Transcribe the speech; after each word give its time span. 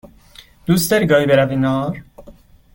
دوست 0.65 0.91
داری 0.91 1.05
گاهی 1.07 1.25
برویم 1.25 1.59
نهار؟ 1.59 2.03